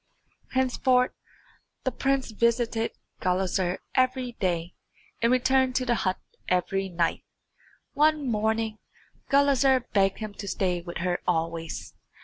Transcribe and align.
Henceforth 0.53 1.11
the 1.83 1.91
prince 1.91 2.31
visited 2.31 2.93
Gulizar 3.19 3.77
every 3.93 4.31
day 4.39 4.73
and 5.21 5.31
returned 5.31 5.75
to 5.75 5.85
the 5.85 5.93
hut 5.93 6.17
every 6.47 6.89
night. 6.89 7.23
One 7.93 8.27
morning 8.27 8.79
Gulizar 9.29 9.81
begged 9.93 10.17
him 10.17 10.33
to 10.33 10.47
stay 10.47 10.81
with 10.81 10.97
her 11.05 11.21
always. 11.27 11.93